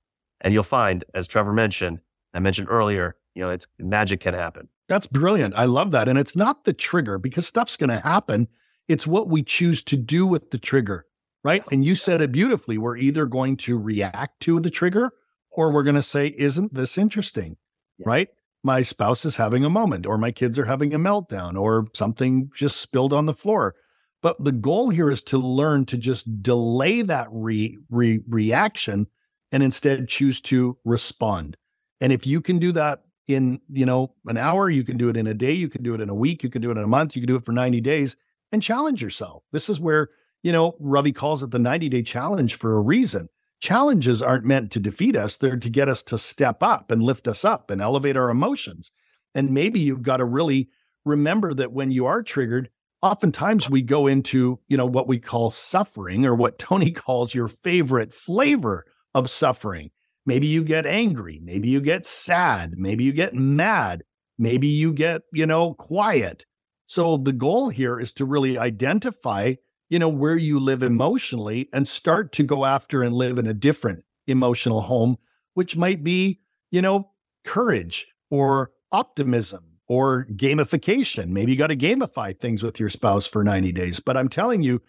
[0.41, 1.99] And you'll find, as Trevor mentioned,
[2.33, 4.67] I mentioned earlier, you know, it's magic can happen.
[4.87, 5.53] That's brilliant.
[5.55, 6.07] I love that.
[6.07, 8.47] And it's not the trigger because stuff's going to happen.
[8.87, 11.05] It's what we choose to do with the trigger,
[11.43, 11.63] right?
[11.71, 12.77] And you said it beautifully.
[12.77, 15.11] We're either going to react to the trigger
[15.49, 17.57] or we're going to say, isn't this interesting?
[17.97, 18.05] Yeah.
[18.07, 18.29] Right?
[18.63, 22.51] My spouse is having a moment, or my kids are having a meltdown, or something
[22.55, 23.75] just spilled on the floor.
[24.21, 29.07] But the goal here is to learn to just delay that re, re, reaction
[29.51, 31.57] and instead choose to respond.
[31.99, 35.17] And if you can do that in, you know, an hour, you can do it
[35.17, 36.83] in a day, you can do it in a week, you can do it in
[36.83, 38.15] a month, you can do it for 90 days
[38.51, 39.43] and challenge yourself.
[39.51, 40.09] This is where,
[40.43, 43.29] you know, Ravi calls it the 90 day challenge for a reason.
[43.59, 47.27] Challenges aren't meant to defeat us, they're to get us to step up and lift
[47.27, 48.91] us up and elevate our emotions.
[49.35, 50.69] And maybe you've got to really
[51.05, 52.69] remember that when you are triggered,
[53.01, 57.47] oftentimes we go into, you know, what we call suffering or what Tony calls your
[57.47, 59.91] favorite flavor of suffering.
[60.25, 64.03] Maybe you get angry, maybe you get sad, maybe you get mad,
[64.37, 66.45] maybe you get, you know, quiet.
[66.85, 69.55] So the goal here is to really identify,
[69.89, 73.53] you know, where you live emotionally and start to go after and live in a
[73.53, 75.17] different emotional home,
[75.55, 77.09] which might be, you know,
[77.43, 81.27] courage or optimism or gamification.
[81.27, 83.99] Maybe you got to gamify things with your spouse for 90 days.
[83.99, 84.81] But I'm telling you,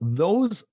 [0.00, 0.64] those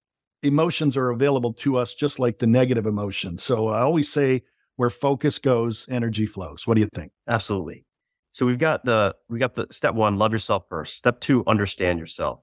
[0.42, 3.44] emotions are available to us just like the negative emotions.
[3.44, 4.42] So I always say
[4.78, 6.66] where focus goes, energy flows.
[6.66, 7.12] What do you think?
[7.30, 7.86] Absolutely.
[8.32, 10.98] So we've got the we got the step 1, love yourself first.
[10.98, 12.40] Step 2, understand yourself.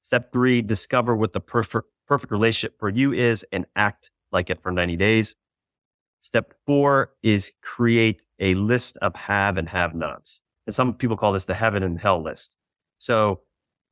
[0.00, 4.62] Step 3, discover what the perfect perfect relationship for you is and act like it
[4.62, 5.34] for 90 days.
[6.20, 10.40] Step 4 is create a list of have and have nots.
[10.66, 12.56] And some people call this the heaven and hell list.
[12.98, 13.40] So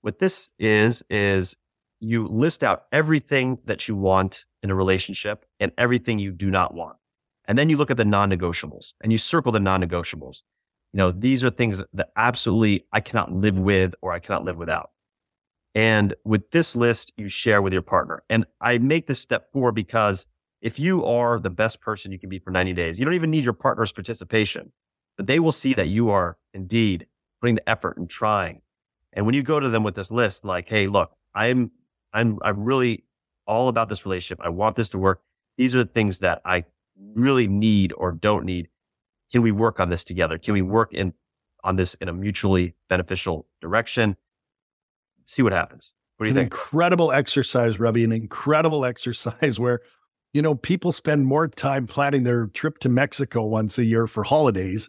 [0.02, 1.56] what this is, is
[2.00, 6.74] you list out everything that you want in a relationship and everything you do not
[6.74, 6.96] want.
[7.46, 10.42] And then you look at the non negotiables and you circle the non negotiables.
[10.92, 14.56] You know, these are things that absolutely I cannot live with or I cannot live
[14.56, 14.90] without.
[15.74, 18.22] And with this list, you share with your partner.
[18.30, 20.26] And I make this step four because
[20.62, 23.30] if you are the best person you can be for 90 days, you don't even
[23.30, 24.72] need your partner's participation,
[25.16, 27.06] but they will see that you are indeed
[27.40, 28.62] putting the effort and trying.
[29.12, 31.70] And when you go to them with this list, like, hey, look, I'm,
[32.12, 33.04] I'm, I'm really
[33.46, 34.44] all about this relationship.
[34.44, 35.22] I want this to work.
[35.56, 36.64] These are the things that I
[37.14, 38.68] really need or don't need.
[39.30, 40.38] Can we work on this together?
[40.38, 41.12] Can we work in
[41.62, 44.16] on this in a mutually beneficial direction?
[45.24, 45.92] See what happens.
[46.16, 46.52] What do you an think?
[46.52, 48.04] Incredible exercise, Ravi.
[48.04, 49.80] An incredible exercise where,
[50.32, 54.24] you know, people spend more time planning their trip to Mexico once a year for
[54.24, 54.88] holidays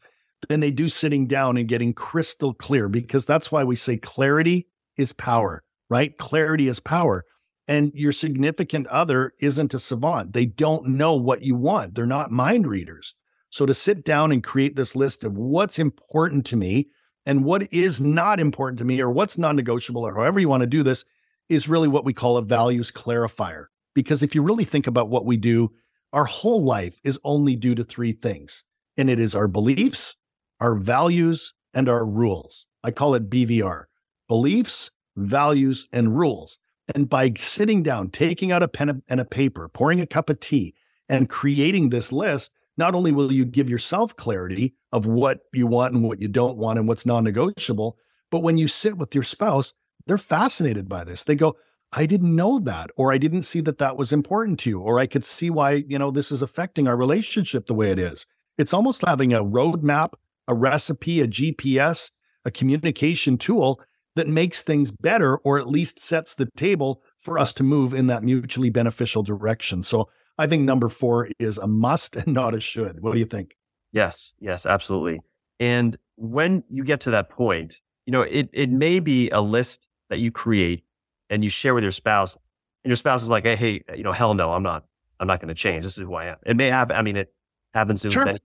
[0.49, 4.67] than they do sitting down and getting crystal clear because that's why we say clarity
[4.97, 6.17] is power, right?
[6.17, 7.23] Clarity is power.
[7.67, 10.33] And your significant other isn't a savant.
[10.33, 11.95] They don't know what you want.
[11.95, 13.15] They're not mind readers.
[13.49, 16.89] So to sit down and create this list of what's important to me
[17.25, 20.61] and what is not important to me or what's non negotiable or however you want
[20.61, 21.05] to do this
[21.49, 23.65] is really what we call a values clarifier.
[23.93, 25.71] Because if you really think about what we do,
[26.13, 28.63] our whole life is only due to three things,
[28.97, 30.15] and it is our beliefs,
[30.59, 32.65] our values, and our rules.
[32.83, 33.85] I call it BVR
[34.27, 36.57] beliefs, values, and rules.
[36.93, 40.39] And by sitting down, taking out a pen and a paper, pouring a cup of
[40.39, 40.73] tea,
[41.07, 45.93] and creating this list, not only will you give yourself clarity of what you want
[45.93, 47.97] and what you don't want and what's non negotiable,
[48.31, 49.73] but when you sit with your spouse,
[50.07, 51.23] they're fascinated by this.
[51.23, 51.55] They go,
[51.91, 54.99] I didn't know that, or I didn't see that that was important to you, or
[54.99, 58.25] I could see why, you know, this is affecting our relationship the way it is.
[58.57, 60.13] It's almost having a roadmap,
[60.47, 62.11] a recipe, a GPS,
[62.43, 63.81] a communication tool
[64.15, 68.07] that makes things better or at least sets the table for us to move in
[68.07, 69.83] that mutually beneficial direction.
[69.83, 73.01] So I think number four is a must and not a should.
[73.01, 73.55] What do you think?
[73.91, 75.19] Yes, yes, absolutely.
[75.59, 79.87] And when you get to that point, you know, it it may be a list
[80.09, 80.83] that you create
[81.29, 82.35] and you share with your spouse,
[82.83, 84.85] and your spouse is like, hey, hey, you know, hell no, I'm not,
[85.19, 85.83] I'm not going to change.
[85.83, 86.35] This is who I am.
[86.45, 87.33] It may have, I mean, it
[87.73, 88.25] happens to sure.
[88.25, 88.39] many.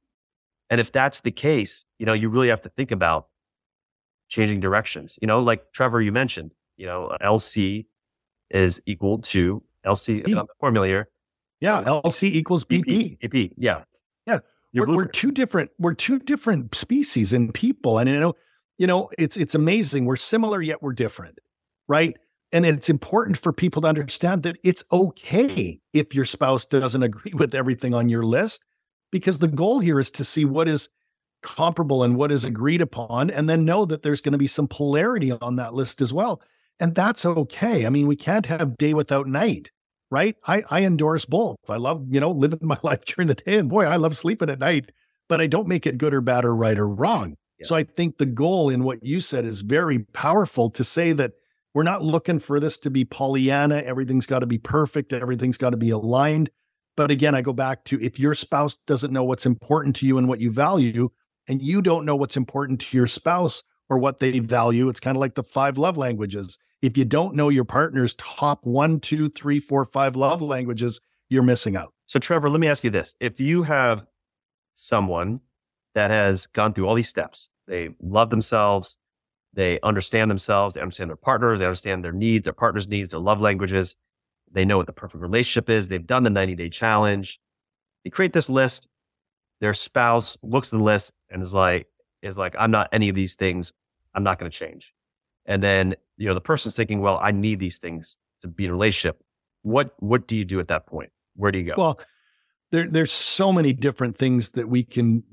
[0.70, 3.26] And if that's the case, you know, you really have to think about
[4.28, 5.18] changing directions.
[5.20, 7.86] You know, like Trevor, you mentioned, you know, LC
[8.50, 11.08] is equal to LC formula here.
[11.60, 13.18] Yeah, LC equals BP.
[13.18, 13.52] BP.
[13.58, 13.82] Yeah.
[14.26, 14.38] Yeah.
[14.72, 17.98] We're, we're, two different, we're two different species in people.
[17.98, 18.34] And you know,
[18.78, 20.06] you know, it's it's amazing.
[20.06, 21.38] We're similar yet we're different.
[21.88, 22.16] Right.
[22.52, 27.32] And it's important for people to understand that it's okay if your spouse doesn't agree
[27.34, 28.64] with everything on your list,
[29.10, 30.88] because the goal here is to see what is
[31.42, 34.68] comparable and what is agreed upon, and then know that there's going to be some
[34.68, 36.42] polarity on that list as well.
[36.78, 37.86] And that's okay.
[37.86, 39.70] I mean, we can't have day without night,
[40.10, 40.36] right?
[40.46, 41.58] I, I endorse both.
[41.68, 43.58] I love, you know, living my life during the day.
[43.58, 44.90] And boy, I love sleeping at night,
[45.28, 47.36] but I don't make it good or bad or right or wrong.
[47.58, 47.66] Yeah.
[47.66, 51.32] So I think the goal in what you said is very powerful to say that
[51.74, 53.76] we're not looking for this to be Pollyanna.
[53.76, 55.12] Everything's got to be perfect.
[55.12, 56.50] Everything's got to be aligned.
[57.00, 60.18] But again, I go back to if your spouse doesn't know what's important to you
[60.18, 61.08] and what you value,
[61.48, 65.16] and you don't know what's important to your spouse or what they value, it's kind
[65.16, 66.58] of like the five love languages.
[66.82, 71.42] If you don't know your partner's top one, two, three, four, five love languages, you're
[71.42, 71.94] missing out.
[72.04, 73.14] So, Trevor, let me ask you this.
[73.18, 74.04] If you have
[74.74, 75.40] someone
[75.94, 78.98] that has gone through all these steps, they love themselves,
[79.54, 83.20] they understand themselves, they understand their partners, they understand their needs, their partner's needs, their
[83.20, 83.96] love languages,
[84.50, 87.40] they know what the perfect relationship is, they've done the 90 day challenge.
[88.04, 88.88] They create this list,
[89.60, 91.86] their spouse looks at the list and is like,
[92.22, 93.72] is like, I'm not any of these things.
[94.14, 94.94] I'm not going to change.
[95.46, 98.70] And then, you know, the person's thinking, well, I need these things to be in
[98.70, 99.22] a relationship.
[99.62, 101.10] What, what do you do at that point?
[101.36, 101.74] Where do you go?
[101.76, 102.00] Well,
[102.70, 105.24] there, there's so many different things that we can,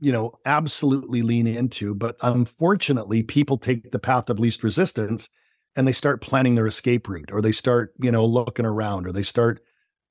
[0.00, 1.94] you know, absolutely lean into.
[1.94, 5.30] But unfortunately, people take the path of least resistance
[5.76, 9.12] and they start planning their escape route or they start, you know, looking around or
[9.12, 9.60] they start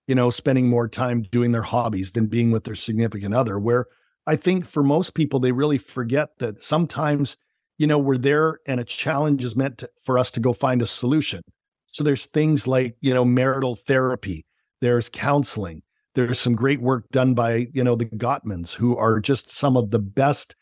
[0.07, 3.59] you know, spending more time doing their hobbies than being with their significant other.
[3.59, 3.87] Where
[4.27, 7.37] I think for most people, they really forget that sometimes,
[7.77, 10.81] you know, we're there and a challenge is meant to, for us to go find
[10.81, 11.41] a solution.
[11.87, 14.45] So there's things like, you know, marital therapy,
[14.81, 15.81] there's counseling,
[16.13, 19.91] there's some great work done by, you know, the Gottmans, who are just some of
[19.91, 20.55] the best,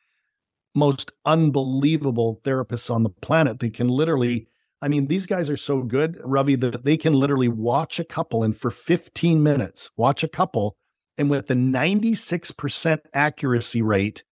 [0.75, 3.59] most unbelievable therapists on the planet.
[3.59, 4.47] They can literally
[4.83, 8.43] I mean, these guys are so good, Ravi, that they can literally watch a couple
[8.43, 10.75] and for 15 minutes, watch a couple
[11.17, 14.23] and with the 96% accuracy rate,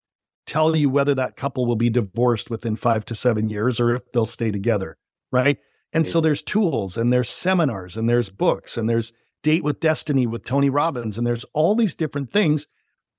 [0.47, 4.03] tell you whether that couple will be divorced within five to seven years or if
[4.13, 4.97] they'll stay together,
[5.31, 5.59] right?
[5.93, 10.27] And so there's tools and there's seminars and there's books and there's Date with Destiny
[10.27, 12.67] with Tony Robbins and there's all these different things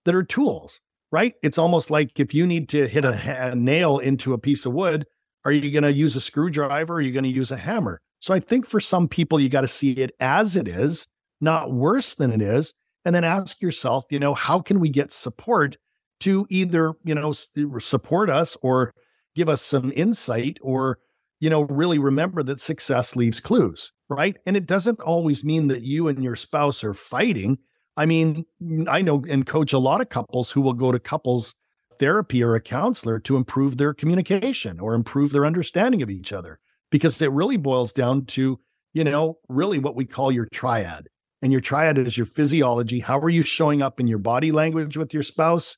[0.05, 1.33] that are tools, right?
[1.41, 4.73] It's almost like if you need to hit a, a nail into a piece of
[4.73, 5.05] wood,
[5.45, 6.95] are you going to use a screwdriver?
[6.95, 8.01] Are you going to use a hammer?
[8.19, 11.07] So I think for some people, you got to see it as it is,
[11.39, 12.73] not worse than it is.
[13.03, 15.77] And then ask yourself, you know, how can we get support
[16.19, 18.93] to either, you know, support us or
[19.35, 20.99] give us some insight or,
[21.39, 24.37] you know, really remember that success leaves clues, right?
[24.45, 27.57] And it doesn't always mean that you and your spouse are fighting.
[27.97, 28.45] I mean,
[28.87, 31.55] I know and coach a lot of couples who will go to couples
[32.01, 36.59] therapy or a counselor to improve their communication or improve their understanding of each other
[36.89, 38.59] because it really boils down to,
[38.91, 41.07] you know, really what we call your triad.
[41.43, 43.01] And your triad is your physiology.
[43.01, 45.77] How are you showing up in your body language with your spouse?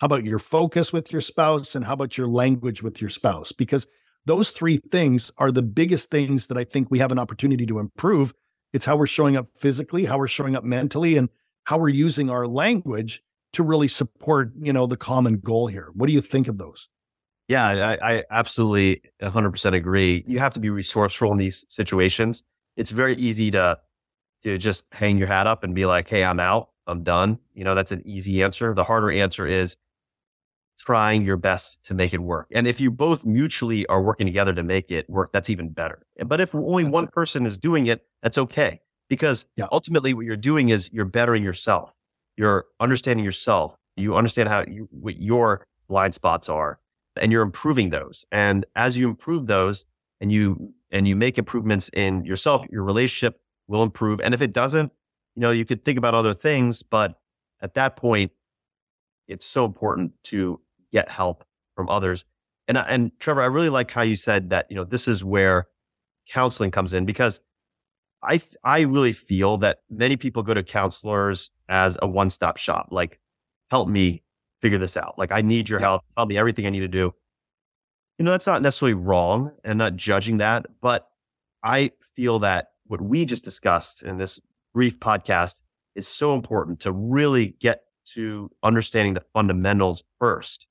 [0.00, 1.74] How about your focus with your spouse?
[1.74, 3.52] And how about your language with your spouse?
[3.52, 3.86] Because
[4.24, 7.78] those three things are the biggest things that I think we have an opportunity to
[7.78, 8.32] improve.
[8.72, 11.28] It's how we're showing up physically, how we're showing up mentally, and
[11.64, 15.90] how we're using our language to really support, you know, the common goal here.
[15.94, 16.88] What do you think of those?
[17.48, 20.22] Yeah, I, I absolutely 100% agree.
[20.26, 22.42] You have to be resourceful in these situations.
[22.76, 23.78] It's very easy to
[24.44, 26.68] to just hang your hat up and be like, "Hey, I'm out.
[26.86, 28.72] I'm done." You know, that's an easy answer.
[28.72, 29.76] The harder answer is
[30.78, 32.46] trying your best to make it work.
[32.52, 36.06] And if you both mutually are working together to make it work, that's even better.
[36.24, 38.80] But if only one person is doing it, that's okay.
[39.08, 39.66] Because yeah.
[39.72, 41.97] ultimately what you're doing is you're bettering yourself.
[42.38, 43.74] You're understanding yourself.
[43.96, 46.78] You understand how you, what your blind spots are
[47.16, 48.24] and you're improving those.
[48.30, 49.84] And as you improve those
[50.20, 54.20] and you, and you make improvements in yourself, your relationship will improve.
[54.20, 54.92] And if it doesn't,
[55.34, 57.18] you know, you could think about other things, but
[57.60, 58.30] at that point,
[59.26, 60.60] it's so important to
[60.92, 62.24] get help from others.
[62.66, 65.66] And and Trevor, I really like how you said that, you know, this is where
[66.28, 67.40] counseling comes in because
[68.22, 72.88] I I really feel that many people go to counselors as a one-stop shop.
[72.90, 73.20] Like,
[73.70, 74.22] help me
[74.60, 75.18] figure this out.
[75.18, 75.86] Like, I need your yeah.
[75.86, 76.02] help.
[76.16, 77.14] Tell me everything I need to do.
[78.18, 81.08] You know, that's not necessarily wrong and not judging that, but
[81.62, 84.40] I feel that what we just discussed in this
[84.74, 85.62] brief podcast
[85.94, 87.82] is so important to really get
[88.14, 90.66] to understanding the fundamentals first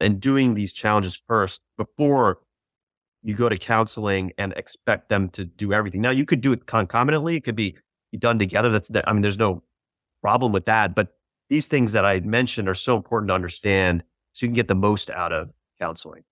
[0.00, 2.38] and doing these challenges first before
[3.24, 6.00] you go to counseling and expect them to do everything.
[6.00, 7.36] Now you could do it concomitantly.
[7.36, 7.76] It could be
[8.18, 8.70] done together.
[8.70, 9.08] That's that.
[9.08, 9.62] I mean, there's no
[10.22, 10.94] problem with that.
[10.94, 11.08] But
[11.48, 14.74] these things that I mentioned are so important to understand so you can get the
[14.74, 16.24] most out of counseling.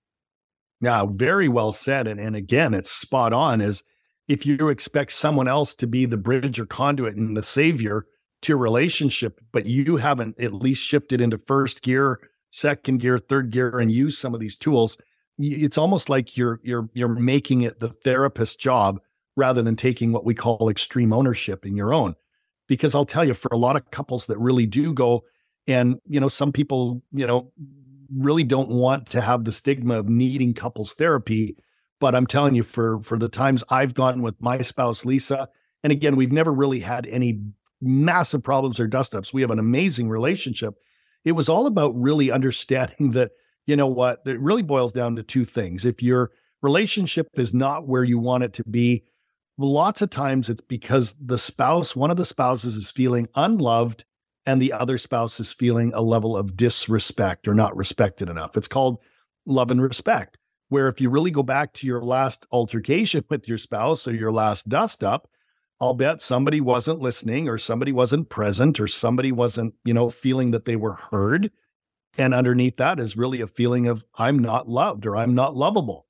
[0.80, 2.06] Yeah, very well said.
[2.06, 3.82] And, and again, it's spot on is
[4.28, 8.06] if you expect someone else to be the bridge or conduit and the savior
[8.42, 12.18] to a relationship, but you haven't at least shifted into first gear
[12.52, 14.96] second gear, third gear, and use some of these tools,
[15.38, 19.00] it's almost like you're you're you're making it the therapist's job
[19.36, 22.14] rather than taking what we call extreme ownership in your own.
[22.68, 25.24] Because I'll tell you, for a lot of couples that really do go,
[25.66, 27.52] and you know, some people, you know,
[28.14, 31.56] really don't want to have the stigma of needing couples therapy.
[32.00, 35.48] But I'm telling you, for for the times I've gone with my spouse Lisa,
[35.82, 37.40] and again, we've never really had any
[37.80, 39.34] massive problems or dust ups.
[39.34, 40.74] We have an amazing relationship
[41.24, 43.32] it was all about really understanding that,
[43.66, 45.84] you know what, it really boils down to two things.
[45.84, 46.30] If your
[46.62, 49.04] relationship is not where you want it to be,
[49.58, 54.04] lots of times it's because the spouse, one of the spouses is feeling unloved
[54.46, 58.56] and the other spouse is feeling a level of disrespect or not respected enough.
[58.56, 58.98] It's called
[59.46, 63.58] love and respect, where if you really go back to your last altercation with your
[63.58, 65.28] spouse or your last dust up,
[65.80, 70.52] I'll bet somebody wasn't listening or somebody wasn't present or somebody wasn't, you know, feeling
[70.52, 71.50] that they were heard.
[72.18, 76.06] And underneath that is really a feeling of I'm not loved or I'm not lovable.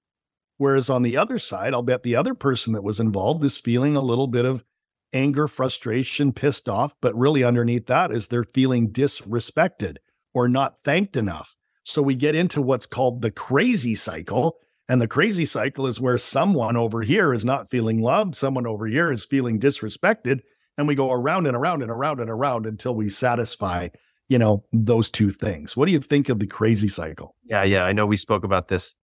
[0.57, 3.97] Whereas on the other side, I'll bet the other person that was involved is feeling
[3.97, 4.65] a little bit of
[5.13, 6.97] anger, frustration, pissed off.
[7.01, 9.97] But really underneath that is they're feeling disrespected
[10.35, 11.57] or not thanked enough.
[11.85, 16.19] So we get into what's called the crazy cycle, and the crazy cycle is where
[16.19, 20.41] someone over here is not feeling loved, someone over here is feeling disrespected,
[20.79, 23.89] and we go around and around and around and around until we satisfy,
[24.33, 25.77] you know, those two things.
[25.77, 27.37] What do you think of the crazy cycle?
[27.45, 28.95] Yeah, yeah, I know we spoke about this,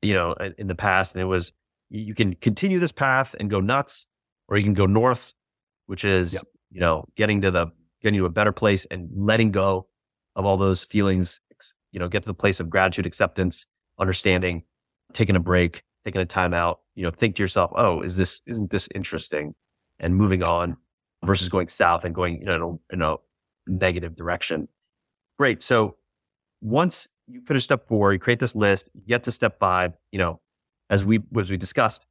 [0.00, 1.52] you know, in the past and it was
[1.90, 4.06] you can continue this path and go nuts
[4.48, 5.34] or you can go north,
[5.84, 6.42] which is, yep.
[6.70, 7.66] you know, getting to the
[8.00, 9.88] getting to a better place and letting go
[10.36, 11.42] of all those feelings,
[11.92, 13.66] you know, get to the place of gratitude, acceptance,
[13.98, 14.62] understanding
[15.12, 18.40] taking a break, taking a time out, you know, think to yourself, oh, is this,
[18.46, 19.54] isn't this interesting?
[20.00, 20.78] And moving on
[21.24, 23.16] versus going south and going, you know, in a, in a
[23.66, 24.68] negative direction.
[25.38, 25.62] Great.
[25.62, 25.96] So
[26.60, 30.18] once you finish step four, you create this list, you get to step five, you
[30.18, 30.40] know,
[30.90, 32.06] as we, as we discussed,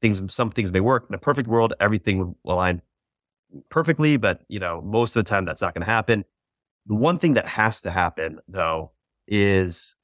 [0.00, 1.74] things, some things may work in a perfect world.
[1.78, 2.82] Everything align
[3.68, 6.24] perfectly, but you know, most of the time that's not going to happen.
[6.86, 8.90] The one thing that has to happen though
[9.28, 9.94] is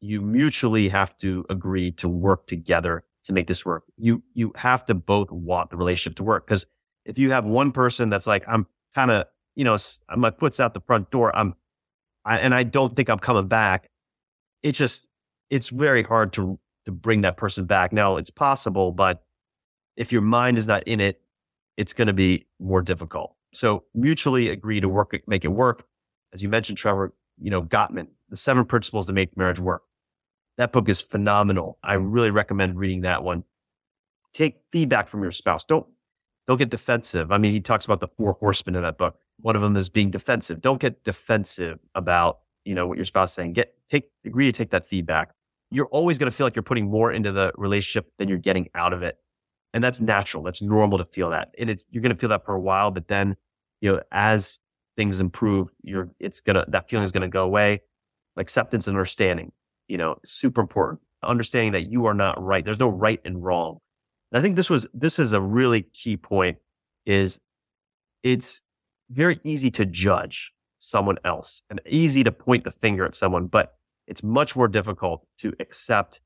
[0.00, 3.84] you mutually have to agree to work together to make this work.
[3.96, 6.66] You you have to both want the relationship to work because
[7.04, 9.76] if you have one person that's like I'm kind of you know
[10.16, 11.54] my foot's out the front door, I'm
[12.24, 13.90] I, and I don't think I'm coming back.
[14.62, 15.08] It just
[15.50, 17.92] it's very hard to to bring that person back.
[17.92, 19.22] Now it's possible, but
[19.96, 21.20] if your mind is not in it,
[21.76, 23.34] it's going to be more difficult.
[23.52, 25.86] So mutually agree to work, make it work.
[26.32, 29.82] As you mentioned, Trevor, you know, Gottman, the seven principles to make marriage work.
[30.56, 31.78] That book is phenomenal.
[31.82, 33.44] I really recommend reading that one.
[34.32, 35.64] Take feedback from your spouse.
[35.64, 35.86] Don't,
[36.46, 37.32] don't get defensive.
[37.32, 39.18] I mean, he talks about the four horsemen in that book.
[39.40, 40.60] One of them is being defensive.
[40.60, 43.52] Don't get defensive about, you know, what your spouse saying.
[43.52, 45.32] Get, take, agree to take that feedback.
[45.70, 48.68] You're always going to feel like you're putting more into the relationship than you're getting
[48.74, 49.18] out of it.
[49.72, 50.44] And that's natural.
[50.44, 51.48] That's normal to feel that.
[51.58, 53.36] And it's, you're going to feel that for a while, but then,
[53.80, 54.60] you know, as
[54.96, 57.82] things improve, you're, it's to, that feeling is going to go away.
[58.36, 59.50] Acceptance and understanding,
[59.88, 61.00] you know, super important.
[61.24, 62.64] Understanding that you are not right.
[62.64, 63.78] There's no right and wrong.
[64.30, 66.58] And I think this was, this is a really key point
[67.04, 67.40] is
[68.22, 68.60] it's
[69.14, 73.74] very easy to judge someone else and easy to point the finger at someone, but
[74.06, 76.20] it's much more difficult to accept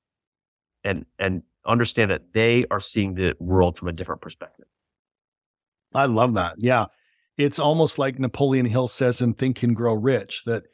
[0.84, 4.66] and, and understand that they are seeing the world from a different perspective.
[5.94, 6.56] I love that.
[6.58, 6.86] Yeah.
[7.36, 10.64] It's almost like Napoleon Hill says in Think and Grow Rich that,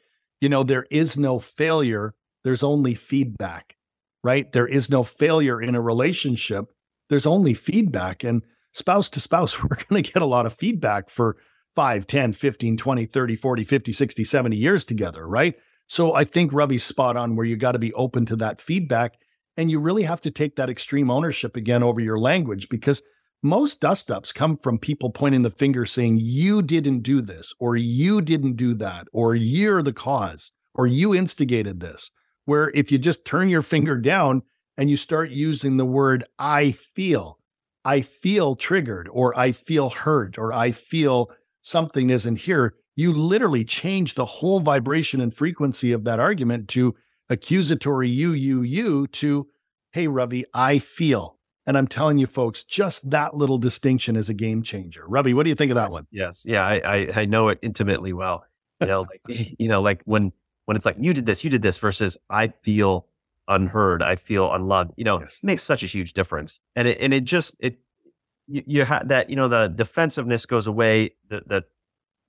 [0.41, 3.75] you know, there is no failure, there's only feedback,
[4.23, 4.51] right?
[4.51, 6.65] There is no failure in a relationship,
[7.09, 8.23] there's only feedback.
[8.23, 8.41] And
[8.73, 11.37] spouse to spouse, we're going to get a lot of feedback for
[11.75, 15.55] 5, 10, 15, 20, 30, 40, 50, 60, 70 years together, right?
[15.87, 19.17] So I think Ravi's spot on where you got to be open to that feedback
[19.57, 23.01] and you really have to take that extreme ownership again over your language because
[23.41, 27.75] most dust ups come from people pointing the finger saying, you didn't do this, or
[27.75, 32.09] you didn't do that, or you're the cause, or you instigated this.
[32.45, 34.41] Where if you just turn your finger down
[34.77, 37.39] and you start using the word, I feel,
[37.83, 41.29] I feel triggered, or I feel hurt, or I feel
[41.65, 46.95] something isn't here, you literally change the whole vibration and frequency of that argument to
[47.27, 49.47] accusatory you, you, you to,
[49.91, 51.39] hey, Ravi, I feel.
[51.65, 55.03] And I'm telling you, folks, just that little distinction is a game changer.
[55.07, 56.05] Ravi, what do you think of that one?
[56.11, 56.45] Yes.
[56.47, 56.63] Yeah.
[56.63, 58.45] I, I, I know it intimately well.
[58.79, 59.21] You know, like,
[59.59, 60.31] you know, like when,
[60.65, 63.07] when it's like, you did this, you did this versus I feel
[63.47, 64.03] unheard.
[64.03, 65.39] I feel unloved, you know, yes.
[65.41, 66.59] makes such a huge difference.
[66.75, 67.79] And it, and it just, it,
[68.47, 71.63] you, you have that, you know, the defensiveness goes away, that, that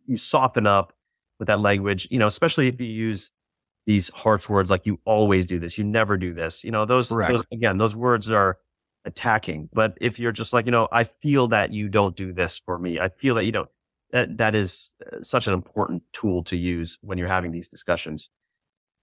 [0.06, 0.92] you soften up
[1.38, 3.30] with that language, you know, especially if you use
[3.86, 6.64] these harsh words like you always do this, you never do this.
[6.64, 8.58] You know, those, those again, those words are
[9.06, 9.68] attacking.
[9.72, 12.78] But if you're just like, you know, I feel that you don't do this for
[12.78, 12.98] me.
[12.98, 13.68] I feel that you don't.
[14.12, 18.30] That that is uh, such an important tool to use when you're having these discussions.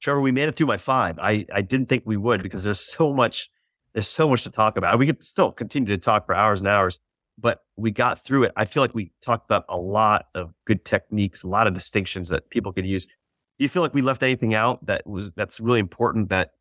[0.02, 1.20] Trevor, we made it through my five.
[1.20, 3.50] I I didn't think we would because there's so much
[3.94, 4.98] there's so much to talk about.
[4.98, 7.00] We could still continue to talk for hours and hours,
[7.38, 8.52] but we got through it.
[8.56, 12.30] I feel like we talked about a lot of good techniques, a lot of distinctions
[12.30, 13.06] that people could use.
[13.06, 16.52] Do you feel like we left anything out that was that's really important that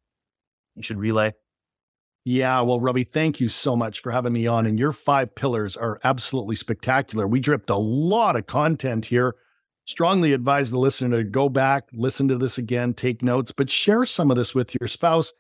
[0.75, 1.33] you should relay?
[2.25, 4.65] Yeah, well, Ravi, thank you so much for having me on.
[4.65, 7.27] And your five pillars are absolutely spectacular.
[7.27, 9.35] We dripped a lot of content here.
[9.85, 14.07] Strongly advise the listener to go back, listen to this again, take notes, but share
[14.07, 15.33] some of this with your spouse.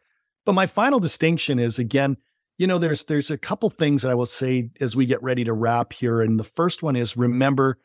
[0.45, 2.16] But my final distinction is again,
[2.59, 5.53] you know, there's there's a couple things I will say as we get ready to
[5.53, 6.20] wrap here.
[6.20, 7.78] And the first one is remember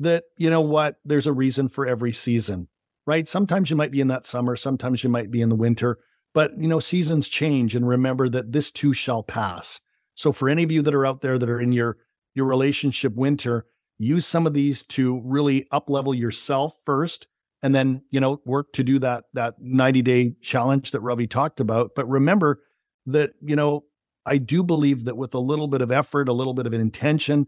[0.00, 2.68] that, you know what, there's a reason for every season
[3.06, 3.28] right?
[3.28, 5.98] Sometimes you might be in that summer, sometimes you might be in the winter,
[6.32, 9.80] but you know, seasons change and remember that this too shall pass.
[10.14, 11.98] So for any of you that are out there that are in your
[12.34, 13.64] your relationship winter,
[13.98, 17.28] use some of these to really up level yourself first
[17.64, 21.92] and then, you know, work to do that that 90-day challenge that Ravi talked about.
[21.96, 22.60] But remember
[23.06, 23.84] that, you know,
[24.26, 27.46] I do believe that with a little bit of effort, a little bit of intention,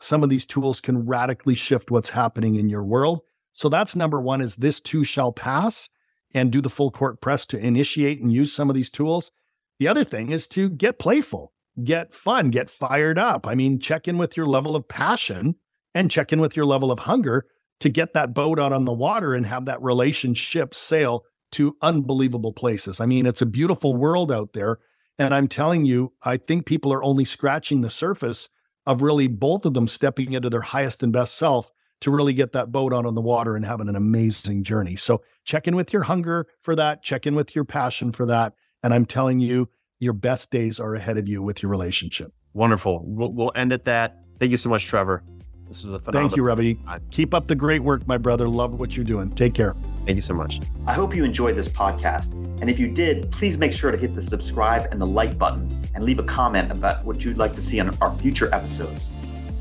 [0.00, 3.20] some of these tools can radically shift what's happening in your world.
[3.52, 5.88] So that's number one is this too shall pass
[6.34, 9.30] and do the full court press to initiate and use some of these tools.
[9.78, 11.52] The other thing is to get playful,
[11.84, 13.46] get fun, get fired up.
[13.46, 15.54] I mean, check in with your level of passion
[15.94, 17.46] and check in with your level of hunger
[17.82, 22.52] to get that boat out on the water and have that relationship sail to unbelievable
[22.52, 23.00] places.
[23.00, 24.78] I mean, it's a beautiful world out there.
[25.18, 28.48] And I'm telling you, I think people are only scratching the surface
[28.86, 31.72] of really both of them stepping into their highest and best self
[32.02, 34.94] to really get that boat out on the water and having an amazing journey.
[34.94, 38.54] So check in with your hunger for that, check in with your passion for that.
[38.84, 39.68] And I'm telling you,
[39.98, 42.32] your best days are ahead of you with your relationship.
[42.54, 43.02] Wonderful.
[43.04, 44.22] We'll, we'll end at that.
[44.38, 45.24] Thank you so much, Trevor.
[45.72, 46.28] This is a phenomenal.
[46.28, 46.78] Thank you, Ravi.
[47.10, 48.46] Keep up the great work, my brother.
[48.46, 49.30] Love what you're doing.
[49.30, 49.74] Take care.
[50.04, 50.60] Thank you so much.
[50.86, 52.30] I hope you enjoyed this podcast.
[52.60, 55.66] And if you did, please make sure to hit the subscribe and the like button
[55.94, 59.08] and leave a comment about what you'd like to see on our future episodes.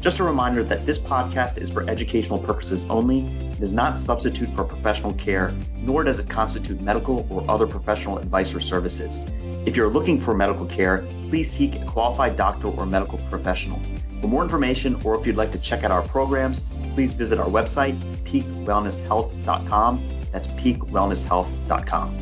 [0.01, 3.21] Just a reminder that this podcast is for educational purposes only.
[3.27, 8.17] It does not substitute for professional care, nor does it constitute medical or other professional
[8.17, 9.21] advice or services.
[9.65, 13.79] If you're looking for medical care, please seek a qualified doctor or medical professional.
[14.21, 16.61] For more information or if you'd like to check out our programs,
[16.93, 20.07] please visit our website, peakwellnesshealth.com.
[20.31, 22.20] That's peakwellnesshealth.com.